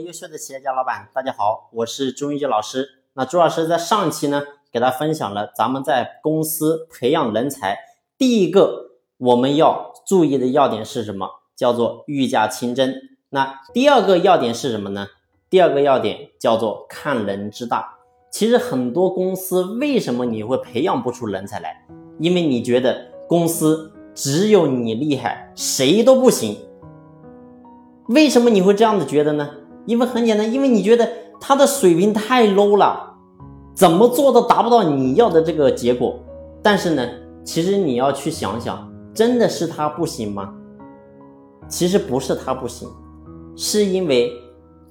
[0.00, 2.88] 优秀的企业家老板，大家好，我是朱云杰老师。
[3.14, 7.78] 那朱老师在上期呢，给大家分享了咱们在公司培养人才，
[8.16, 11.28] 第一个我们要注意的要点是什么？
[11.54, 12.94] 叫做御驾亲征。
[13.30, 15.08] 那第二个要点是什么呢？
[15.50, 17.98] 第二个要点叫做看人之大。
[18.30, 21.86] 其实很多公司为什么你会培养不出人才来？
[22.18, 26.58] 因为你觉得公司只有你厉害，谁都不行。
[28.08, 29.50] 为什么你会这样子觉得呢？
[29.86, 31.08] 因为很简单，因为你觉得
[31.40, 33.14] 他的水平太 low 了，
[33.74, 36.18] 怎么做都达不到你要的这个结果。
[36.62, 37.06] 但是呢，
[37.44, 40.54] 其实你要去想想，真的是他不行吗？
[41.68, 42.88] 其实不是他不行，
[43.56, 44.32] 是因为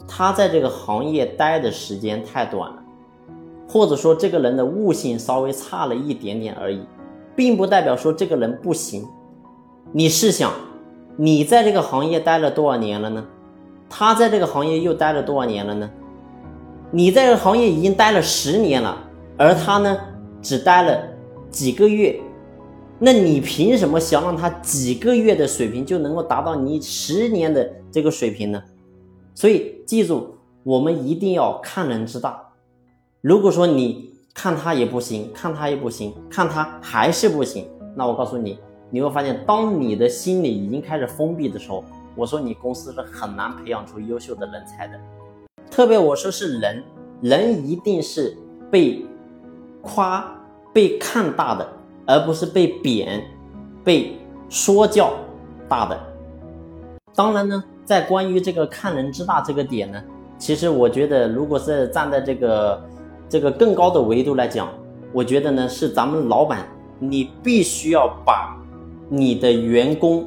[0.08, 2.84] 他在这个行业待的时间太短了，
[3.68, 6.82] 或者说这个人的悟性稍微差了一点点而已，
[7.36, 9.06] 并不代表说这个人不行。
[9.92, 10.52] 你试想。
[11.18, 13.24] 你在这个行业待了多少年了呢？
[13.94, 15.92] 他在这个行业又待了多少年了呢？
[16.92, 18.98] 你在这个行业已经待了十年了，
[19.38, 19.98] 而他呢，
[20.42, 20.98] 只待了
[21.50, 22.18] 几个月。
[22.98, 28.64] 那你凭什么想让他几个月的水平就能够达到你十年的这个水平呢？
[29.36, 32.42] 所以记住，我们一定要看人之大。
[33.20, 38.58] 如果说你看他也不行，看他也不行，看他还是不行，那我告诉你。
[38.90, 41.84] 你会发现，当你的心里已经开始封闭的时候，
[42.16, 45.00] 我说你公司是很难培养出优秀的人才的。
[45.70, 46.84] 特别我说是人，
[47.22, 48.38] 人一定是
[48.70, 49.06] 被
[49.82, 50.30] 夸、
[50.74, 51.68] 被看大的，
[52.06, 53.24] 而不是被贬、
[53.84, 54.18] 被
[54.50, 55.14] 说教
[55.70, 56.00] 大的。
[57.14, 60.02] 当然呢，在关于这个看人之大这个点呢，
[60.38, 62.82] 其实我觉得，如果是站在这个
[63.30, 64.70] 这个更高的维度来讲，
[65.14, 66.66] 我觉得呢，是咱们老板，
[67.00, 68.58] 你必须要把。
[69.14, 70.26] 你的员工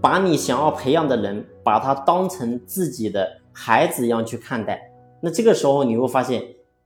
[0.00, 4.80] 把你想要培养的人，把他当成自己的孩子一样去看待，
[5.20, 6.42] 那这个时候你会发现，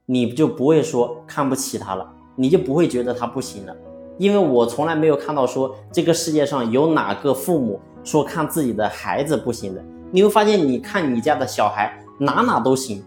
[0.06, 3.76] 你就不会说看不起他了，你就不会觉得他不行了，
[4.18, 13.02] 因为我从来没有看到说这个世界上有哪个父母说看自己的孩子不行的，你会发现，你看你家的小孩哪哪都行，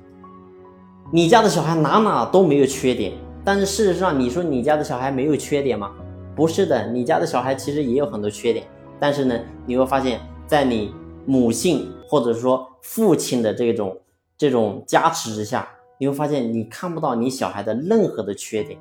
[1.11, 3.13] 你家的小孩哪哪都没有缺点，
[3.43, 5.91] 但是事实上，你说你家的小孩没有缺点吗？
[6.35, 8.65] 不是的，你家的小孩其实也有很多缺点，
[8.99, 10.93] 但是呢，你会发现在你
[11.25, 13.97] 母性或者说父亲的这种
[14.37, 15.67] 这种加持之下，
[15.97, 18.79] 你会发现你看不到你小孩的任何的缺点。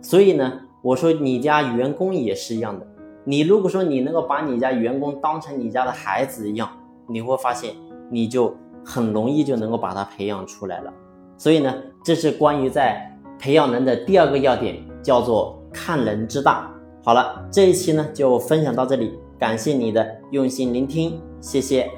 [0.00, 2.86] 所以呢，我说你家员工也是一样的。
[3.24, 6.68] 你如果说你能够把你家员工当成你家的孩子一样，
[7.06, 7.74] 你会发现
[8.10, 8.52] 你就
[8.84, 10.92] 很容易就能够把他培养出来了。
[11.38, 11.72] 所以呢，
[12.04, 16.68] 这是关于在培养人的第二个要点，叫做看人之大。
[17.04, 21.90] 好了，这一期呢就分享到这里，感谢你的用心聆听，谢谢。